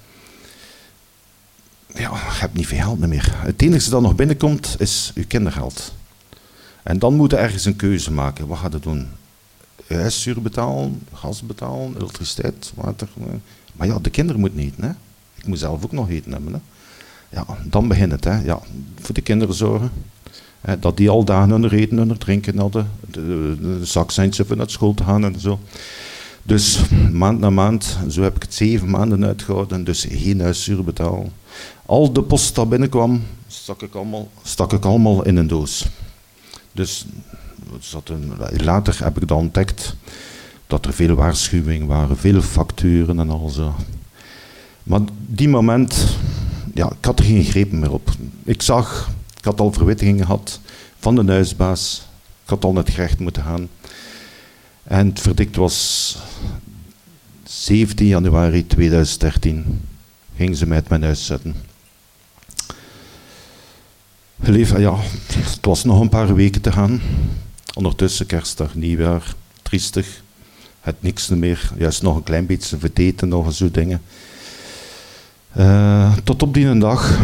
ja, 1.99 2.11
je 2.11 2.39
hebt 2.39 2.55
niet 2.55 2.67
veel 2.67 2.79
geld 2.79 2.99
meer. 2.99 3.35
Het 3.37 3.63
enige 3.63 3.91
dat 3.91 4.03
nog 4.03 4.15
binnenkomt, 4.15 4.77
is 4.79 5.13
je 5.15 5.25
kindergeld. 5.25 5.93
En 6.83 6.99
dan 6.99 7.15
moet 7.15 7.31
je 7.31 7.37
ergens 7.37 7.65
een 7.65 7.77
keuze 7.77 8.13
maken. 8.13 8.47
Wat 8.47 8.59
ga 8.59 8.69
je 8.73 8.79
doen? 8.79 9.09
Huiszuur 9.87 10.43
betalen, 10.43 11.03
gas 11.13 11.43
betalen, 11.43 11.95
elektriciteit, 11.97 12.73
water. 12.75 13.09
Maar 13.73 13.87
ja, 13.87 13.99
de 13.99 14.11
kinderen 14.11 14.41
moeten 14.41 14.59
niet. 14.59 14.75
Hè? 14.81 14.91
Ik 15.35 15.47
moet 15.47 15.59
zelf 15.59 15.85
ook 15.85 15.93
nog 15.93 16.11
eten 16.11 16.33
hebben. 16.33 16.53
Hè? 16.53 16.59
Ja, 17.29 17.47
dan 17.65 17.89
begint 17.89 18.13
het. 18.13 18.25
Hè? 18.25 18.41
Ja, 18.41 18.61
voor 19.01 19.15
de 19.15 19.21
kinderen 19.21 19.55
zorgen. 19.55 19.91
Hè, 20.61 20.79
dat 20.79 20.97
die 20.97 21.11
al 21.11 21.25
dagen 21.25 21.51
hun 21.51 21.71
eten, 21.71 21.97
hun 21.97 22.19
drinken 22.19 22.59
hadden. 22.59 22.91
De, 23.11 23.57
de, 23.61 23.85
zakcentje 23.85 24.45
voor 24.45 24.57
naar 24.57 24.71
school 24.71 24.95
te 24.95 25.05
gaan 25.05 25.25
en 25.25 25.41
zo. 25.41 25.61
Dus 26.43 26.81
maand 27.13 27.41
na 27.41 27.51
maand, 27.51 27.99
zo 28.09 28.23
heb 28.23 28.37
ik 28.37 28.43
het 28.43 28.55
zeven 28.55 28.91
maanden 28.91 29.25
uitgehouden. 29.25 29.85
Dus 29.85 30.07
geen 30.11 30.41
huiszuur 30.41 30.85
betalen. 30.85 31.33
Al 31.87 32.13
de 32.13 32.23
post 32.23 32.55
dat 32.55 32.69
binnenkwam, 32.69 33.23
stak 33.47 33.83
ik 33.83 33.95
allemaal, 33.95 34.29
stak 34.43 34.73
ik 34.73 34.85
allemaal 34.85 35.25
in 35.25 35.37
een 35.37 35.47
doos. 35.47 35.87
Dus 36.73 37.07
een, 38.05 38.33
later 38.65 39.05
heb 39.05 39.21
ik 39.23 39.29
dan 39.29 39.39
ontdekt 39.39 39.97
dat 40.67 40.87
er 40.87 40.93
veel 40.93 41.15
waarschuwingen 41.15 41.87
waren, 41.87 42.17
veel 42.17 42.43
facturen 42.43 43.19
en 43.21 43.31
al 43.31 43.49
zo. 43.49 43.75
Maar 44.83 45.01
die 45.27 45.49
moment, 45.49 46.07
ja, 46.75 46.91
ik 46.99 47.05
had 47.05 47.19
er 47.19 47.25
geen 47.25 47.45
greep 47.45 47.73
meer 47.73 47.93
op. 47.93 48.11
Ik 48.45 48.63
zag, 48.63 49.11
ik 49.39 49.45
had 49.45 49.61
al 49.61 49.73
verwittigingen 49.73 50.25
gehad 50.27 50.61
van 50.99 51.15
de 51.15 51.33
huisbaas. 51.33 52.07
Ik 52.43 52.51
had 52.51 52.65
al 52.65 52.73
naar 52.73 52.85
het 52.85 52.95
gerecht 52.95 53.19
moeten 53.19 53.43
gaan. 53.43 53.69
En 54.83 55.09
het 55.09 55.21
verdict 55.21 55.57
was 55.57 56.17
17 57.45 58.07
januari 58.07 58.67
2013. 58.67 59.81
Gingen 60.37 60.57
ze 60.57 60.69
uit 60.71 60.89
mijn 60.89 61.03
huis 61.03 61.27
zetten. 61.27 61.55
Geleef, 64.43 64.79
ja, 64.79 64.97
het 65.33 65.65
was 65.65 65.85
nog 65.85 66.01
een 66.01 66.09
paar 66.09 66.35
weken 66.35 66.61
te 66.61 66.73
gaan. 66.73 67.01
Ondertussen 67.75 68.27
kerstdag, 68.27 68.75
nieuwjaar, 68.75 69.35
triestig. 69.63 70.23
Het 70.81 71.03
niks 71.03 71.29
meer, 71.29 71.71
juist 71.79 72.03
nog 72.03 72.17
een 72.17 72.23
klein 72.23 72.47
beetje 72.47 72.79
verteten, 72.79 73.29
nog 73.29 73.53
zo 73.53 73.71
dingen. 73.71 74.03
Uh, 75.57 76.17
tot 76.25 76.43
op 76.43 76.55
die 76.55 76.79
dag. 76.79 77.19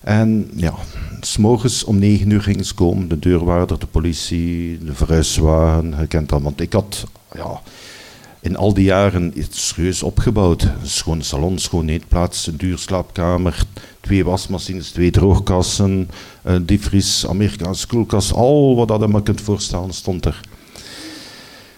En 0.00 0.50
ja, 0.54 0.74
s'morgens 1.20 1.84
om 1.84 1.98
negen 1.98 2.30
uur 2.30 2.42
gingen 2.42 2.64
ze 2.64 2.74
komen. 2.74 3.08
De 3.08 3.18
deurwaarder, 3.18 3.78
de 3.78 3.86
politie, 3.86 4.78
de 4.84 4.94
verhuiswagen, 4.94 5.94
je 6.00 6.06
kent 6.06 6.28
dat. 6.28 6.42
Want 6.42 6.60
ik 6.60 6.72
had 6.72 7.06
ja, 7.34 7.60
in 8.46 8.56
al 8.56 8.74
die 8.74 8.84
jaren 8.84 9.38
iets 9.38 9.68
serieus 9.68 10.02
opgebouwd. 10.02 10.62
Een 10.62 10.88
schoon 10.88 11.22
salon, 11.22 11.58
schoon 11.58 11.88
eetplaats, 11.88 12.46
een 12.46 12.56
duur 12.56 12.78
slaapkamer, 12.78 13.66
twee 14.00 14.24
wasmachines, 14.24 14.90
twee 14.90 15.10
droogkassen, 15.10 16.10
een 16.42 16.66
diepvries, 16.66 17.26
Amerikaanse 17.26 17.86
koelkast. 17.86 18.32
Al 18.32 18.76
wat 18.76 19.00
je 19.00 19.06
maar 19.06 19.22
kunt 19.22 19.40
voorstellen 19.40 19.92
stond 19.92 20.24
er. 20.24 20.40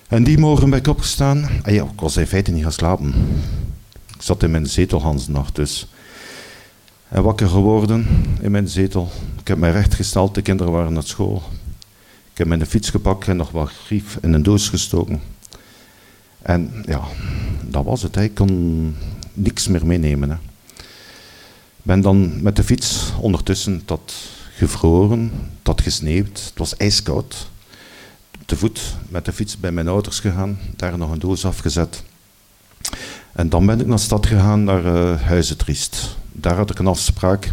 En 0.08 0.24
die 0.24 0.38
morgen 0.38 0.70
ben 0.70 0.78
ik 0.78 0.86
opgestaan. 0.86 1.48
En 1.62 1.74
ja, 1.74 1.82
ik 1.82 2.00
was 2.00 2.16
in 2.16 2.26
feite 2.26 2.50
niet 2.50 2.62
gaan 2.62 2.72
slapen. 2.72 3.14
Ik 4.16 4.22
zat 4.22 4.42
in 4.42 4.50
mijn 4.50 4.66
zetel 4.66 5.14
nacht 5.28 5.54
dus. 5.54 5.86
En 7.08 7.22
wakker 7.22 7.48
geworden 7.48 8.06
in 8.40 8.50
mijn 8.50 8.68
zetel. 8.68 9.10
Ik 9.40 9.48
heb 9.48 9.58
mij 9.58 9.70
rechtgesteld, 9.70 10.34
de 10.34 10.42
kinderen 10.42 10.72
waren 10.72 10.92
naar 10.92 11.02
school. 11.02 11.42
Ik 12.32 12.38
heb 12.38 12.46
mijn 12.46 12.66
fiets 12.66 12.90
gepakt 12.90 13.28
en 13.28 13.36
nog 13.36 13.50
wat 13.50 13.70
grief 13.84 14.18
in 14.22 14.32
een 14.32 14.42
doos 14.42 14.68
gestoken. 14.68 15.20
En 16.48 16.72
ja, 16.86 17.00
dat 17.62 17.84
was 17.84 18.02
het. 18.02 18.16
Ik 18.16 18.34
kon 18.34 18.96
niks 19.32 19.68
meer 19.68 19.86
meenemen. 19.86 20.30
Ik 20.30 21.82
ben 21.82 22.00
dan 22.00 22.42
met 22.42 22.56
de 22.56 22.64
fiets 22.64 23.12
ondertussen 23.20 23.84
tot 23.84 24.14
gevroren, 24.54 25.30
tot 25.62 25.80
gesneeuwd. 25.80 26.44
Het 26.44 26.58
was 26.58 26.76
ijskoud. 26.76 27.50
Te 28.46 28.56
voet 28.56 28.80
met 29.08 29.24
de 29.24 29.32
fiets 29.32 29.58
bij 29.58 29.72
mijn 29.72 29.88
ouders 29.88 30.20
gegaan, 30.20 30.58
daar 30.76 30.98
nog 30.98 31.10
een 31.10 31.18
doos 31.18 31.44
afgezet. 31.44 32.02
En 33.32 33.48
dan 33.48 33.66
ben 33.66 33.80
ik 33.80 33.86
naar 33.86 33.96
de 33.96 34.02
stad 34.02 34.26
gegaan, 34.26 34.64
naar 34.64 34.84
uh, 34.84 35.22
Huizen 35.22 35.56
Triest. 35.56 36.16
Daar 36.32 36.56
had 36.56 36.70
ik 36.70 36.78
een 36.78 36.86
afspraak 36.86 37.52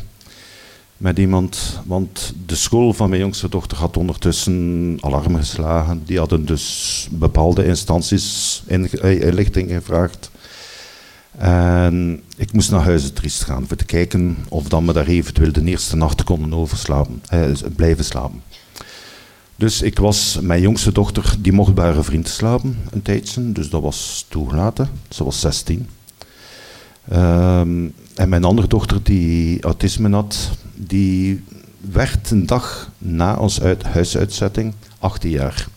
met 0.97 1.17
iemand, 1.17 1.79
want 1.85 2.33
de 2.45 2.55
school 2.55 2.93
van 2.93 3.09
mijn 3.09 3.21
jongste 3.21 3.49
dochter 3.49 3.77
had 3.77 3.97
ondertussen 3.97 4.97
alarm 4.99 5.35
geslagen. 5.35 6.01
Die 6.05 6.17
hadden 6.17 6.45
dus 6.45 7.07
bepaalde 7.11 7.65
instanties 7.65 8.63
eh, 8.67 9.21
inlichting 9.21 9.71
gevraagd. 9.71 10.31
En 11.37 12.21
ik 12.37 12.53
moest 12.53 12.71
naar 12.71 12.83
Huizen 12.83 13.13
Triest 13.13 13.43
gaan 13.43 13.67
voor 13.67 13.77
te 13.77 13.85
kijken 13.85 14.37
of 14.49 14.67
dan 14.67 14.85
me 14.85 14.93
daar 14.93 15.07
eventueel 15.07 15.51
de 15.51 15.63
eerste 15.63 15.95
nacht 15.95 16.23
konden 16.23 16.53
overslapen, 16.53 17.21
eh, 17.29 17.51
blijven 17.75 18.05
slapen. 18.05 18.41
Dus 19.55 19.81
ik 19.81 19.99
was, 19.99 20.39
mijn 20.41 20.61
jongste 20.61 20.91
dochter, 20.91 21.35
die 21.39 21.53
mocht 21.53 21.73
bij 21.73 21.85
haar 21.93 22.03
vriend 22.03 22.27
slapen 22.27 22.77
een 22.91 23.01
tijdje, 23.01 23.51
dus 23.51 23.69
dat 23.69 23.81
was 23.81 24.25
toegelaten. 24.29 24.89
Ze 25.09 25.23
was 25.23 25.39
16. 25.39 25.89
Ehm, 27.07 27.85
en 28.15 28.29
mijn 28.29 28.43
andere 28.43 28.67
dochter, 28.67 29.03
die 29.03 29.61
autisme 29.61 30.09
had, 30.09 30.49
die 30.87 31.43
werd 31.79 32.31
een 32.31 32.45
dag 32.45 32.91
na 32.97 33.37
ons 33.37 33.61
uit, 33.61 33.83
huisuitzetting 33.83 34.73
18 34.99 35.29
jaar. 35.29 35.67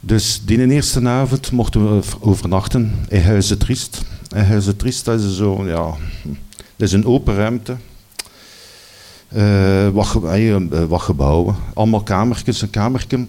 Dus 0.00 0.42
die 0.44 0.70
eerste 0.70 1.08
avond 1.08 1.52
mochten 1.52 1.98
we 1.98 2.06
overnachten 2.20 2.94
in 3.08 3.22
Huizen 3.22 3.58
Triest. 3.58 4.02
In 4.34 4.44
Huizen 4.44 4.76
Triest 4.76 5.04
dat 5.04 5.20
is 5.20 5.36
zo, 5.36 5.66
ja, 5.66 5.94
dat 6.76 6.88
is 6.88 6.92
een 6.92 7.06
open 7.06 7.34
ruimte. 7.34 7.76
Uh, 9.34 9.88
wat, 9.88 10.18
uh, 10.22 10.84
wat, 10.84 11.00
gebouwen. 11.00 11.56
Allemaal 11.74 12.02
kamertjes. 12.02 12.62
Een 12.62 12.70
kamertje, 12.70 13.26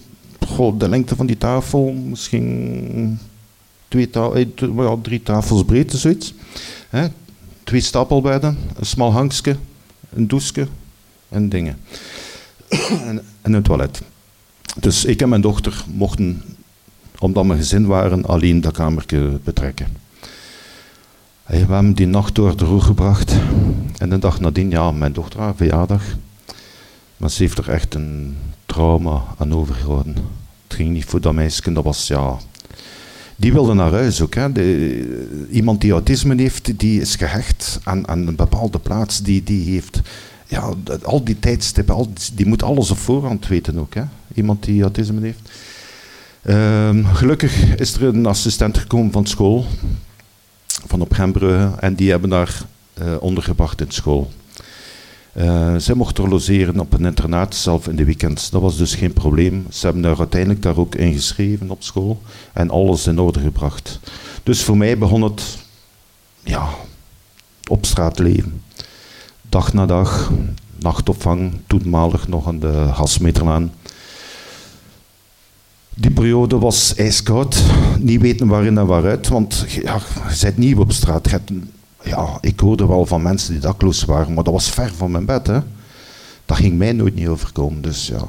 de 0.77 0.89
lengte 0.89 1.15
van 1.15 1.25
die 1.25 1.38
tafel, 1.38 1.91
misschien 1.91 3.19
twee 3.88 4.09
ta 4.09 4.31
ja, 4.75 4.97
drie 5.01 5.24
tafels 5.24 5.63
breed, 5.63 5.91
zoiets. 5.91 6.33
Twee 7.63 7.81
stapelbedden, 7.81 8.57
een 8.75 8.86
smal 8.86 9.12
hangske, 9.12 9.55
een 10.09 10.27
douche 10.27 10.67
en 11.29 11.49
dingen. 11.49 11.77
en, 13.09 13.21
en 13.41 13.53
een 13.53 13.63
toilet. 13.63 14.01
Dus 14.79 15.05
ik 15.05 15.21
en 15.21 15.29
mijn 15.29 15.41
dochter 15.41 15.83
mochten, 15.93 16.43
omdat 17.19 17.45
we 17.45 17.55
gezin 17.55 17.85
waren, 17.85 18.25
alleen 18.25 18.61
dat 18.61 18.73
kamertje 18.73 19.39
betrekken. 19.43 19.87
we 21.45 21.55
hebben 21.55 21.93
die 21.93 22.07
nacht 22.07 22.35
door 22.35 22.57
de 22.57 22.65
roer 22.65 22.81
gebracht. 22.81 23.35
En 23.97 24.09
de 24.09 24.19
dag 24.19 24.39
nadien, 24.39 24.69
ja, 24.69 24.91
mijn 24.91 25.13
dochter 25.13 25.39
haar 25.39 25.55
verjaardag. 25.55 26.03
Maar 27.17 27.29
ze 27.29 27.43
heeft 27.43 27.57
er 27.57 27.69
echt 27.69 27.95
een 27.95 28.37
trauma 28.65 29.23
aan 29.37 29.53
overgehouden. 29.53 30.15
Het 30.67 30.77
ging 30.77 30.89
niet 30.89 31.05
voor 31.05 31.21
dat 31.21 31.33
meisje, 31.33 31.71
dat 31.71 31.83
was 31.83 32.07
ja. 32.07 32.37
Die 33.39 33.53
wilde 33.53 33.74
naar 33.74 33.91
huis 33.91 34.22
ook. 34.22 34.36
Hè. 34.36 34.51
De, 34.51 35.48
iemand 35.51 35.82
die 35.82 35.91
autisme 35.91 36.36
heeft, 36.36 36.79
die 36.79 37.01
is 37.01 37.15
gehecht 37.15 37.79
aan, 37.84 38.08
aan 38.08 38.27
een 38.27 38.36
bepaalde 38.36 38.79
plaats. 38.79 39.22
Die, 39.22 39.44
die 39.44 39.72
heeft 39.72 40.01
ja, 40.46 40.74
al 41.03 41.24
die 41.24 41.39
tijdstippen, 41.39 42.13
die 42.34 42.46
moet 42.46 42.63
alles 42.63 42.91
op 42.91 42.98
voorhand 42.98 43.48
weten 43.48 43.79
ook. 43.79 43.94
Hè. 43.94 44.03
Iemand 44.34 44.63
die 44.63 44.82
autisme 44.82 45.22
heeft. 45.22 45.50
Um, 46.50 47.06
gelukkig 47.06 47.75
is 47.75 47.94
er 47.94 48.03
een 48.03 48.25
assistent 48.25 48.77
gekomen 48.77 49.12
van 49.12 49.25
school, 49.25 49.65
van 50.88 51.01
op 51.01 51.13
Gembrugge, 51.13 51.72
en 51.79 51.96
die 51.96 52.10
hebben 52.10 52.29
daar 52.29 52.62
uh, 53.01 53.15
ondergebracht 53.20 53.82
in 53.82 53.91
school. 53.91 54.32
Uh, 55.38 55.75
zij 55.77 55.96
mochten 55.96 56.29
logeren 56.29 56.79
op 56.79 56.94
een 56.94 57.06
internaat, 57.06 57.56
zelf 57.56 57.88
in 57.88 57.96
de 57.96 58.06
weekends. 58.06 58.50
Dat 58.50 58.62
was 58.62 58.77
dus 58.77 58.96
geen 58.96 59.13
probleem. 59.13 59.65
Ze 59.70 59.86
hebben 59.86 60.03
daar 60.03 60.20
uiteindelijk 60.20 60.62
daar 60.62 60.77
ook 60.77 60.96
ingeschreven 60.96 61.70
op 61.70 61.84
school 61.84 62.22
en 62.53 62.70
alles 62.70 63.08
in 63.08 63.20
orde 63.20 63.39
gebracht. 63.39 64.00
Dus 64.44 64.63
voor 64.63 64.77
mij 64.77 64.98
begon 64.98 65.22
het 65.22 65.58
ja, 66.44 66.70
op 67.67 67.86
straat 67.86 68.20
leven. 68.20 68.62
Dag 69.50 69.74
na 69.74 69.86
dag, 69.86 70.32
nachtopvang, 70.79 71.53
toenmalig 71.67 72.27
nog 72.27 72.48
aan 72.48 72.60
de 72.60 72.74
Hasmeterlaan. 72.74 73.72
Die 75.96 76.12
periode 76.12 76.58
was 76.58 76.96
ijskoud, 76.96 77.63
niet 78.00 78.22
weten 78.22 78.48
waarin 78.48 78.77
en 78.77 78.86
waaruit, 78.86 79.27
want 79.27 79.65
ja, 79.67 80.00
je 80.29 80.38
bent 80.41 80.58
nieuw 80.58 80.79
op 80.79 80.91
straat. 80.91 81.27
Ja, 82.03 82.37
ik 82.41 82.59
hoorde 82.59 82.87
wel 82.87 83.05
van 83.05 83.21
mensen 83.21 83.51
die 83.51 83.61
dakloos 83.61 84.03
waren, 84.03 84.33
maar 84.33 84.43
dat 84.43 84.53
was 84.53 84.69
ver 84.69 84.93
van 84.93 85.11
mijn 85.11 85.25
bed. 85.25 85.47
Hè. 85.47 85.59
Dat 86.45 86.57
ging 86.57 86.77
mij 86.77 86.91
nooit 86.91 87.15
niet 87.15 87.27
overkomen, 87.27 87.81
dus 87.81 88.07
ja. 88.07 88.27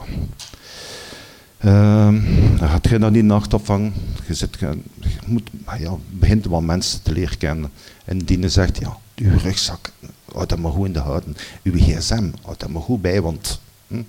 Uh, 1.65 2.15
dan 2.59 2.69
gaat 2.69 2.89
je 2.89 2.99
dan 2.99 3.13
die 3.13 3.23
nachtopvang. 3.23 3.93
Je, 4.27 4.35
zit, 4.35 4.57
je, 4.59 4.79
moet, 5.27 5.51
ja, 5.79 5.97
begint 6.11 6.47
wel 6.47 6.61
mensen 6.61 7.03
te 7.03 7.13
leren 7.13 7.39
kennen. 7.39 7.71
En 8.05 8.19
die 8.19 8.49
zegt, 8.49 8.79
ja, 8.79 8.97
uw 9.17 9.39
rugzak, 9.39 9.93
houd 10.33 10.49
dat 10.49 10.59
maar 10.59 10.73
goed 10.73 10.87
in 10.87 10.93
de 10.93 10.99
houden. 10.99 11.37
Uw 11.63 11.73
gsm, 11.77 12.31
houd 12.43 12.61
dat 12.61 12.69
maar 12.69 12.83
goed 12.83 13.03
bij, 13.03 13.23
want, 13.23 13.61
hm, 13.87 14.03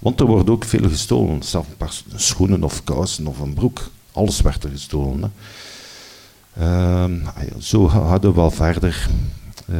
want 0.00 0.20
er 0.20 0.26
wordt 0.26 0.50
ook 0.50 0.64
veel 0.64 0.88
gestolen. 0.88 1.42
Zelfs 1.42 1.68
een 1.68 1.76
paar 1.76 2.02
schoenen 2.14 2.64
of 2.64 2.84
kousen 2.84 3.26
of 3.26 3.38
een 3.38 3.54
broek. 3.54 3.90
Alles 4.12 4.40
werd 4.40 4.64
er 4.64 4.70
gestolen. 4.70 5.22
Hè. 5.22 5.28
Uh, 6.60 7.04
zo 7.58 7.88
hadden 7.88 8.30
we 8.30 8.36
wel 8.36 8.50
verder. 8.50 9.08
Uh, 9.70 9.76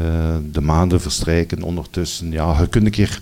de 0.53 0.61
maanden 0.61 1.01
verstrijken 1.01 1.63
ondertussen. 1.63 2.31
Ja, 2.31 2.61
je 2.61 2.67
kunt 2.67 2.85
een 2.85 2.91
keer 2.91 3.21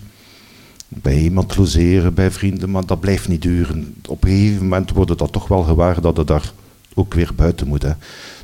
bij 0.87 1.19
iemand 1.19 1.57
logeren, 1.57 2.13
bij 2.13 2.31
vrienden, 2.31 2.71
maar 2.71 2.85
dat 2.85 2.99
blijft 2.99 3.27
niet 3.27 3.41
duren. 3.41 3.95
Op 4.07 4.23
een 4.23 4.29
gegeven 4.29 4.63
moment 4.63 4.91
wordt 4.91 5.19
het 5.19 5.31
toch 5.31 5.47
wel 5.47 5.63
gewaar 5.63 6.01
dat 6.01 6.17
het 6.17 6.27
daar 6.27 6.51
ook 6.93 7.13
weer 7.13 7.31
buiten 7.35 7.67
moet. 7.67 7.81
Hè. 7.81 7.91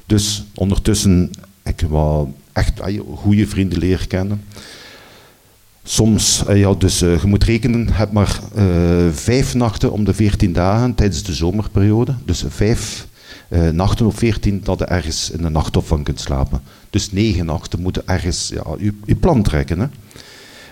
Dus 0.06 0.46
ondertussen 0.56 1.32
ik 1.64 1.82
wel 1.90 2.36
echt 2.54 2.82
goede 3.16 3.48
vrienden 3.48 3.80
leren 3.80 4.08
kennen. 4.08 4.44
Soms, 5.84 6.44
ja, 6.54 6.74
dus 6.74 7.02
uh, 7.02 7.22
je 7.22 7.28
moet 7.28 7.44
rekenen, 7.44 7.90
heb 7.94 8.12
maar 8.12 8.40
vijf 9.12 9.54
nachten 9.54 9.92
om 9.92 10.04
de 10.04 10.14
veertien 10.14 10.54
dagen 10.54 10.96
tijdens 10.96 11.24
de 11.24 11.34
zomerperiode. 11.34 12.16
Dus 12.26 12.44
vijf 12.48 13.08
uh, 13.50 13.70
nachten 13.70 14.06
of 14.06 14.16
veertien 14.16 14.62
dat 14.64 14.80
je 14.80 14.86
ergens 14.86 15.30
in 15.30 15.44
een 15.44 15.52
nachtopvang 15.52 16.04
kunt 16.04 16.20
slapen. 16.20 16.62
Dus 16.90 17.12
negen 17.12 17.46
nachten 17.46 17.82
moeten 17.82 18.08
ergens 18.08 18.48
ja, 18.48 18.64
je, 18.78 18.94
je 19.06 19.16
plan 19.16 19.44
trekken. 19.44 19.80
Hè. 19.80 19.88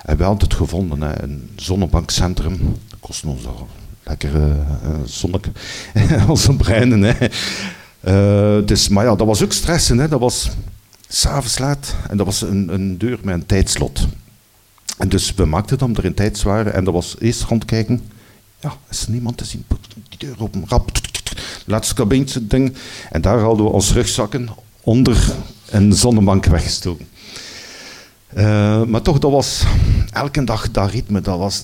En 0.01 0.17
we 0.17 0.23
hadden 0.23 0.47
het 0.47 0.57
gevonden, 0.57 1.01
hè, 1.01 1.23
een 1.23 1.49
zonnebankcentrum. 1.55 2.57
Dat 2.89 2.99
kost 2.99 3.25
ons 3.25 3.45
al 3.45 3.67
lekker 4.03 4.35
uh, 4.35 4.55
zonneke, 5.05 5.49
onze 6.27 6.55
breinen. 6.55 7.01
Hè. 7.01 7.29
Dus, 8.65 8.89
maar 8.89 9.05
ja, 9.05 9.15
dat 9.15 9.27
was 9.27 9.43
ook 9.43 9.53
stressen. 9.53 9.97
Hè. 9.97 10.07
Dat 10.07 10.19
was 10.19 10.49
s'avonds 11.07 11.59
laat 11.59 11.95
en 12.09 12.17
dat 12.17 12.25
was 12.25 12.41
een, 12.41 12.73
een, 12.73 12.97
deur 12.97 13.19
met 13.23 13.33
een 13.33 13.45
tijdslot. 13.45 14.07
En 14.97 15.09
dus 15.09 15.33
we 15.33 15.45
maakten 15.45 15.77
dan 15.77 15.95
er 15.95 16.05
in 16.05 16.13
tijd 16.13 16.43
waren 16.43 16.73
en 16.73 16.83
dat 16.83 16.93
was 16.93 17.15
eerst 17.19 17.43
rondkijken. 17.43 18.01
Ja, 18.59 18.73
is 18.89 19.07
niemand 19.07 19.37
te 19.37 19.45
zien? 19.45 19.65
Die 20.09 20.19
deur 20.19 20.35
open, 20.39 20.63
rap. 20.67 20.91
Laatste 21.65 22.47
ding. 22.47 22.73
En 23.11 23.21
daar 23.21 23.39
hadden 23.39 23.65
we 23.65 23.71
ons 23.71 23.93
rugzakken 23.93 24.49
onder 24.81 25.33
een 25.69 25.93
zonnebank 25.93 26.45
weggestoken. 26.45 27.07
Uh, 28.37 28.83
maar 28.83 29.01
toch, 29.01 29.19
dat 29.19 29.31
was 29.31 29.63
elke 30.11 30.43
dag 30.43 30.71
dat 30.71 30.91
ritme, 30.91 31.21
dat 31.21 31.37
was 31.37 31.63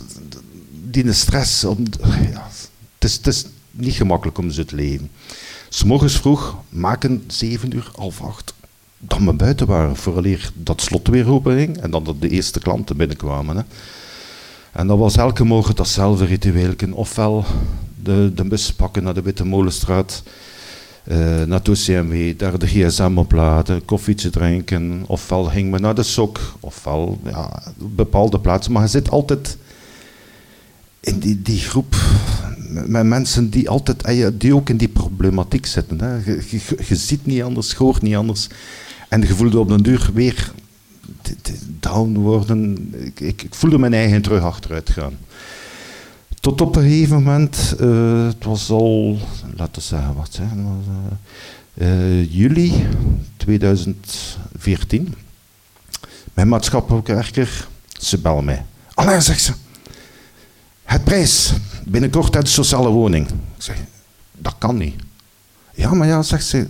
die 0.90 1.14
stress. 1.14 1.62
Ja, 1.62 2.48
het, 2.94 3.10
is, 3.10 3.16
het 3.16 3.28
is 3.28 3.46
niet 3.72 3.94
gemakkelijk 3.94 4.38
om 4.38 4.52
zo 4.52 4.64
te 4.64 4.76
leven. 4.76 5.10
S'morgens 5.70 6.18
vroeg 6.18 6.58
maken, 6.70 7.24
zeven 7.28 7.76
uur, 7.76 7.92
half 7.96 8.22
acht, 8.22 8.54
dat 8.98 9.20
we 9.20 9.34
buiten 9.34 9.68
waren, 9.68 9.96
vooraleer 9.96 10.52
dat 10.54 10.82
slot 10.82 11.08
weer 11.08 11.28
open 11.28 11.58
ging 11.58 11.78
en 11.78 11.92
dan 11.92 12.04
dat 12.04 12.22
de 12.22 12.30
eerste 12.30 12.60
klanten 12.60 12.98
binnenkwamen. 12.98 13.58
Hè. 13.58 13.64
En 14.72 14.88
dat 14.88 14.98
was 14.98 15.18
elke 15.18 15.44
morgen 15.44 15.76
datzelfde 15.76 16.26
ritueel. 16.26 16.74
Ofwel 16.92 17.46
de, 18.04 18.32
de 18.36 18.44
bus 18.44 18.74
pakken 18.74 19.04
naar 19.04 19.14
de 19.14 19.22
Witte 19.22 19.46
Molenstraat, 19.46 20.24
uh, 21.04 21.18
naar 21.18 21.60
het 21.60 21.70
OCMW, 21.70 22.38
daar 22.38 22.60
de 22.60 22.68
gsm 22.68 23.12
opladen, 23.16 23.86
koffietje 23.86 24.30
drinken. 24.30 25.04
Ofwel 25.08 25.44
ging 25.44 25.72
men 25.72 25.82
naar 25.82 25.96
de 25.96 26.04
sok, 26.04 26.40
ofwel 26.60 27.20
ja, 27.24 27.64
bepaalde 27.78 28.40
plaatsen. 28.40 28.72
Maar 28.72 28.82
je 28.82 28.88
zit 28.88 29.10
altijd 29.10 29.58
in 31.00 31.20
die, 31.20 31.42
die 31.42 31.60
groep 31.60 31.96
met 32.86 33.06
mensen 33.06 33.50
die, 33.50 33.70
altijd, 33.70 34.02
eh, 34.02 34.28
die 34.34 34.56
ook 34.56 34.70
in 34.70 34.78
die 34.78 34.88
problematiek 34.88 35.66
zitten. 35.66 36.00
Hè. 36.02 36.16
Je 36.88 36.96
ziet 36.96 37.26
niet 37.26 37.44
anders, 37.44 37.72
je 37.72 37.78
hoort 37.78 38.02
niet 38.02 38.16
anders. 38.16 38.48
En 39.10 39.22
je 39.22 39.36
voelde 39.36 39.60
op 39.60 39.68
den 39.68 39.84
duur 39.84 40.10
weer 40.14 40.52
down 41.80 42.14
worden. 42.14 42.90
Ik, 42.94 43.20
ik, 43.20 43.44
ik 43.44 43.56
voelde 43.56 43.78
mijn 43.78 43.94
eigen 43.94 44.22
terug 44.22 44.44
achteruit 44.44 44.90
gaan. 44.90 45.18
Tot 46.42 46.62
op 46.62 46.76
een 46.76 46.84
gegeven 46.84 47.24
moment, 47.24 47.76
uh, 47.80 48.26
het 48.26 48.44
was 48.44 48.70
al, 48.70 49.18
laten 49.56 49.74
we 49.74 49.82
zeggen, 49.82 50.16
wat 50.16 50.30
zijn 50.32 50.84
uh, 51.74 52.34
juli 52.34 52.88
2014. 53.38 55.16
Mijn 56.34 56.48
maatschappelijke 56.48 57.14
werker, 57.14 57.68
ze 57.88 58.18
bel 58.18 58.42
mij. 58.42 58.66
Allee, 58.94 59.22
zegt 59.22 59.42
ze, 59.42 59.54
het 60.84 61.04
prijs, 61.04 61.54
binnenkort 61.86 62.36
uit 62.36 62.46
de 62.46 62.52
sociale 62.52 62.90
woning. 62.90 63.28
Ik 63.30 63.36
zeg, 63.58 63.78
dat 64.32 64.56
kan 64.58 64.78
niet. 64.78 64.96
Ja, 65.82 65.94
maar 65.94 66.08
ja, 66.08 66.22
zegt 66.22 66.46
ze, 66.46 66.66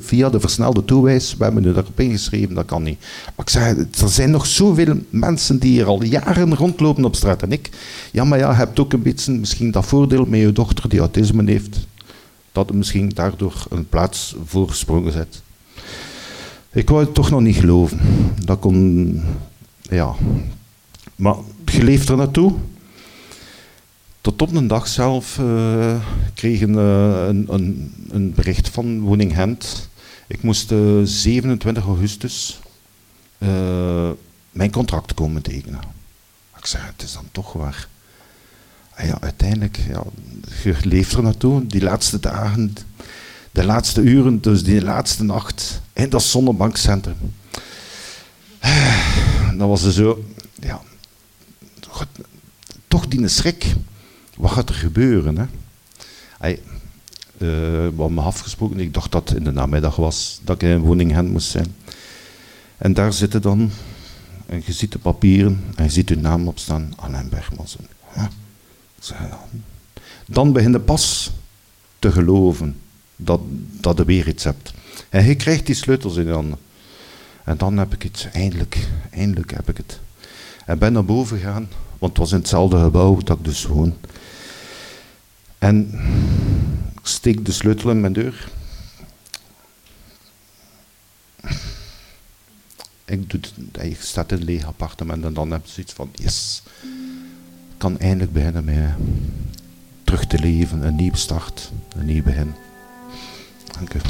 via 0.00 0.30
de 0.30 0.40
versnelde 0.40 0.84
toewijs, 0.84 1.36
we 1.36 1.44
hebben 1.44 1.62
nu 1.62 1.68
erop 1.68 2.00
ingeschreven, 2.00 2.54
dat 2.54 2.64
kan 2.64 2.82
niet. 2.82 2.98
Maar 3.24 3.46
ik 3.46 3.50
zeg, 3.50 3.76
er 3.76 4.08
zijn 4.08 4.30
nog 4.30 4.46
zoveel 4.46 4.94
mensen 5.10 5.58
die 5.58 5.70
hier 5.70 5.86
al 5.86 6.02
jaren 6.02 6.54
rondlopen 6.54 7.04
op 7.04 7.16
straat. 7.16 7.42
En 7.42 7.52
ik, 7.52 7.70
ja, 8.12 8.24
maar 8.24 8.38
ja, 8.38 8.54
hebt 8.54 8.78
ook 8.78 8.92
een 8.92 9.02
beetje 9.02 9.32
misschien 9.32 9.70
dat 9.70 9.86
voordeel 9.86 10.24
met 10.24 10.40
je 10.40 10.52
dochter 10.52 10.88
die 10.88 10.98
autisme 10.98 11.50
heeft, 11.50 11.86
dat 12.52 12.68
er 12.68 12.76
misschien 12.76 13.08
daardoor 13.14 13.66
een 13.70 13.88
plaats 13.88 14.36
voorgesprongen 14.44 15.12
zet. 15.12 15.42
Ik 16.72 16.88
wou 16.88 17.04
het 17.04 17.14
toch 17.14 17.30
nog 17.30 17.40
niet 17.40 17.56
geloven. 17.56 18.00
Dat 18.44 18.58
kon, 18.58 19.22
ja. 19.80 20.14
Maar 21.16 21.36
je 21.64 21.84
leeft 21.84 22.08
er 22.08 22.16
naartoe. 22.16 22.52
Tot 24.26 24.42
op 24.42 24.54
een 24.54 24.66
dag 24.66 24.88
zelf 24.88 25.38
uh, 25.38 25.96
kregen 26.34 26.70
uh, 26.70 27.26
een, 27.26 27.46
een, 27.48 27.94
een, 28.08 28.34
bericht 28.34 28.68
van 28.68 29.00
Woning 29.00 29.34
Gent. 29.34 29.88
Ik 30.26 30.42
moest 30.42 30.70
uh, 30.70 31.00
eh, 31.00 31.06
27 31.06 31.84
augustus 31.84 32.58
mijn 34.50 34.70
contract 34.70 35.14
komen 35.14 35.42
tekenen. 35.42 35.80
Ik 36.58 36.66
zei, 36.66 36.82
het 36.86 37.02
is 37.02 37.12
dan 37.12 37.28
toch 37.32 37.52
waar. 37.52 37.88
En 38.94 39.06
ja, 39.06 39.20
uiteindelijk, 39.20 39.78
ja, 39.88 40.02
je 40.64 40.76
leeft 40.82 41.12
er 41.12 41.22
naartoe. 41.22 41.66
Die 41.66 41.82
laatste 41.82 42.20
dagen, 42.20 42.74
de 43.50 43.64
laatste 43.64 44.00
uren, 44.00 44.40
dus 44.40 44.64
die 44.64 44.82
laatste 44.82 45.24
nacht 45.24 45.80
in 45.92 46.10
dat 46.10 46.22
zonnebankcentrum. 46.22 47.16
Dat 49.58 49.68
was 49.68 49.82
er 49.82 49.92
zo, 49.92 50.24
ja, 50.60 50.80
toch 52.88 53.08
die 53.08 53.28
schrik 53.28 53.74
wat 54.36 54.50
gaat 54.50 54.68
er 54.68 54.74
gebeuren? 54.74 55.36
Hè? 55.36 55.44
Uh, 56.48 56.58
we 57.38 57.92
hadden 57.96 58.18
afgesproken, 58.18 58.80
ik 58.80 58.94
dacht 58.94 59.12
dat 59.12 59.28
het 59.28 59.38
in 59.38 59.44
de 59.44 59.52
namiddag 59.52 59.96
was, 59.96 60.40
dat 60.44 60.56
ik 60.56 60.68
in 60.68 60.74
een 60.74 60.80
woning 60.80 61.30
moest 61.30 61.50
zijn. 61.50 61.74
En 62.76 62.94
daar 62.94 63.12
zitten 63.12 63.42
dan, 63.42 63.70
en 64.46 64.62
je 64.64 64.72
ziet 64.72 64.92
de 64.92 64.98
papieren, 64.98 65.64
en 65.74 65.84
je 65.84 65.90
ziet 65.90 66.10
uw 66.10 66.20
naam 66.20 66.48
op 66.48 66.58
staan, 66.58 66.92
Alain 66.96 67.28
Bergmans. 67.28 67.76
Dan 70.26 70.52
begin 70.52 70.72
je 70.72 70.80
pas 70.80 71.32
te 71.98 72.12
geloven 72.12 72.76
dat, 73.16 73.40
dat 73.80 73.96
je 73.96 74.04
weer 74.04 74.28
iets 74.28 74.44
hebt. 74.44 74.72
En 75.08 75.24
je 75.24 75.34
krijgt 75.34 75.66
die 75.66 75.74
sleutels 75.74 76.16
in 76.16 76.26
je 76.26 76.32
handen. 76.32 76.58
En 77.44 77.56
dan 77.56 77.76
heb 77.76 77.94
ik 77.94 78.02
het, 78.02 78.28
eindelijk, 78.32 78.88
eindelijk 79.10 79.50
heb 79.54 79.68
ik 79.68 79.76
het. 79.76 80.00
En 80.64 80.78
ben 80.78 80.92
naar 80.92 81.04
boven 81.04 81.38
gegaan, 81.38 81.68
want 81.98 82.12
het 82.12 82.20
was 82.20 82.32
in 82.32 82.38
hetzelfde 82.38 82.78
gebouw 82.78 83.16
dat 83.16 83.38
ik 83.38 83.44
dus 83.44 83.64
woon. 83.64 83.94
En 85.66 85.90
ik 86.94 87.06
steek 87.06 87.44
de 87.44 87.52
sleutel 87.52 87.90
in 87.90 88.00
mijn 88.00 88.12
deur. 88.12 88.48
Ik 93.04 93.30
doe 93.30 93.40
het, 93.40 93.82
ik 93.82 94.00
sta 94.00 94.24
in 94.28 94.36
een 94.36 94.44
leeg 94.44 94.66
appartement 94.66 95.24
en 95.24 95.34
dan 95.34 95.50
heb 95.50 95.64
je 95.64 95.72
zoiets 95.72 95.92
van, 95.92 96.10
yes, 96.12 96.62
ik 96.82 97.78
kan 97.78 97.98
eindelijk 97.98 98.32
beginnen 98.32 98.64
met 98.64 98.94
terug 100.04 100.26
te 100.26 100.38
leven, 100.38 100.86
een 100.86 100.96
nieuwe 100.96 101.16
start, 101.16 101.72
een 101.96 102.06
nieuw 102.06 102.22
begin. 102.22 102.54
Dank 103.72 103.94
u. 103.94 104.00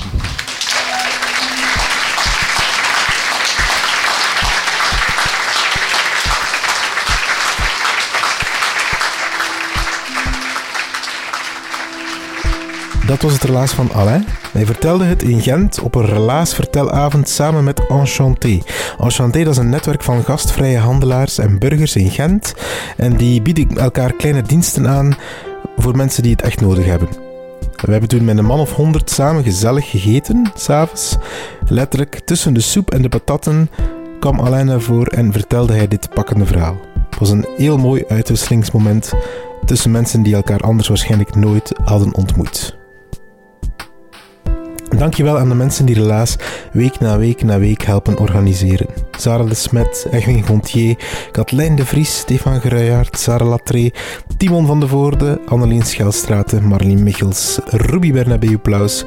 Dat 13.06 13.22
was 13.22 13.32
het 13.32 13.42
relaas 13.42 13.72
van 13.72 13.92
Alain. 13.92 14.24
Hij 14.52 14.66
vertelde 14.66 15.04
het 15.04 15.22
in 15.22 15.40
Gent 15.40 15.80
op 15.80 15.94
een 15.94 16.06
relaasvertelavond 16.06 17.28
samen 17.28 17.64
met 17.64 17.86
Enchanté. 17.86 18.60
Enchanté 18.98 19.44
dat 19.44 19.52
is 19.52 19.58
een 19.58 19.68
netwerk 19.68 20.02
van 20.02 20.24
gastvrije 20.24 20.78
handelaars 20.78 21.38
en 21.38 21.58
burgers 21.58 21.96
in 21.96 22.10
Gent. 22.10 22.54
En 22.96 23.16
die 23.16 23.42
bieden 23.42 23.76
elkaar 23.76 24.12
kleine 24.12 24.42
diensten 24.42 24.88
aan 24.88 25.16
voor 25.76 25.96
mensen 25.96 26.22
die 26.22 26.32
het 26.32 26.42
echt 26.42 26.60
nodig 26.60 26.84
hebben. 26.84 27.08
We 27.76 27.90
hebben 27.90 28.08
toen 28.08 28.24
met 28.24 28.38
een 28.38 28.44
man 28.44 28.60
of 28.60 28.72
honderd 28.72 29.10
samen 29.10 29.42
gezellig 29.42 29.90
gegeten, 29.90 30.50
s'avonds. 30.54 31.16
Letterlijk 31.68 32.20
tussen 32.24 32.54
de 32.54 32.60
soep 32.60 32.90
en 32.90 33.02
de 33.02 33.08
patatten 33.08 33.70
kwam 34.20 34.40
Alain 34.40 34.66
naar 34.66 34.80
voren 34.80 35.12
en 35.12 35.32
vertelde 35.32 35.72
hij 35.72 35.88
dit 35.88 36.10
pakkende 36.14 36.46
verhaal. 36.46 36.76
Het 37.10 37.18
was 37.18 37.30
een 37.30 37.46
heel 37.56 37.78
mooi 37.78 38.04
uitwisselingsmoment 38.08 39.12
tussen 39.64 39.90
mensen 39.90 40.22
die 40.22 40.34
elkaar 40.34 40.60
anders 40.60 40.88
waarschijnlijk 40.88 41.34
nooit 41.34 41.72
hadden 41.84 42.14
ontmoet. 42.14 42.84
Dankjewel 44.88 45.38
aan 45.38 45.48
de 45.48 45.54
mensen 45.54 45.86
die 45.86 45.94
Relaas 45.94 46.36
week 46.72 47.00
na 47.00 47.18
week 47.18 47.42
na 47.42 47.58
week 47.58 47.82
helpen 47.82 48.18
organiseren. 48.18 48.86
Sarah 49.18 49.48
de 49.48 49.54
Smet, 49.54 50.06
Egwin 50.10 50.42
Gontier, 50.42 50.96
Katlijn 51.32 51.76
de 51.76 51.86
Vries, 51.86 52.18
Stefan 52.18 52.60
Geruijaert, 52.60 53.18
Sarah 53.18 53.48
Latré, 53.48 53.90
Timon 54.36 54.66
van 54.66 54.80
de 54.80 54.88
Voorde, 54.88 55.40
Anneleen 55.46 55.82
Schelstraten, 55.82 56.64
Marlien 56.64 57.02
Michels, 57.02 57.58
Ruby 57.70 58.12
Bernabeu 58.12 58.58
Plaus, 58.58 59.04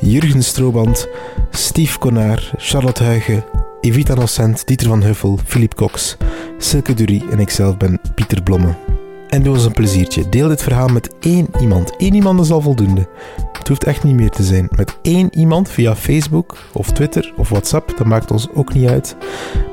Jurgen 0.00 0.42
Strooband, 0.42 1.08
Steve 1.50 1.98
Konaar, 1.98 2.50
Charlotte 2.56 3.04
Huigen, 3.04 3.44
Evita 3.80 4.14
Nocent, 4.14 4.66
Dieter 4.66 4.88
van 4.88 5.02
Huffel, 5.02 5.38
Philippe 5.44 5.76
Cox, 5.76 6.16
Silke 6.58 6.94
Durie 6.94 7.24
en 7.30 7.38
ikzelf 7.38 7.76
ben 7.76 8.00
Pieter 8.14 8.42
Blomme. 8.42 8.95
En 9.28 9.42
doe 9.42 9.54
ons 9.54 9.64
een 9.64 9.72
pleziertje. 9.72 10.28
Deel 10.28 10.48
dit 10.48 10.62
verhaal 10.62 10.88
met 10.88 11.14
één 11.20 11.48
iemand. 11.60 11.94
Eén 11.98 12.14
iemand 12.14 12.40
is 12.40 12.50
al 12.50 12.60
voldoende. 12.60 13.08
Het 13.52 13.68
hoeft 13.68 13.84
echt 13.84 14.04
niet 14.04 14.14
meer 14.14 14.30
te 14.30 14.42
zijn. 14.42 14.68
Met 14.76 14.98
één 15.02 15.36
iemand 15.36 15.70
via 15.70 15.96
Facebook 15.96 16.56
of 16.72 16.92
Twitter 16.92 17.32
of 17.36 17.48
WhatsApp, 17.48 17.94
dat 17.96 18.06
maakt 18.06 18.30
ons 18.30 18.48
ook 18.54 18.74
niet 18.74 18.88
uit. 18.88 19.16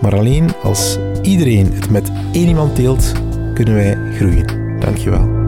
Maar 0.02 0.16
alleen 0.16 0.52
als 0.64 0.98
iedereen 1.22 1.74
het 1.74 1.90
met 1.90 2.12
één 2.32 2.48
iemand 2.48 2.76
deelt, 2.76 3.12
kunnen 3.54 3.74
wij 3.74 3.98
groeien. 4.16 4.80
Dankjewel. 4.80 5.43